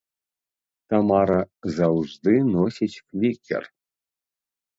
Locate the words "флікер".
3.05-3.63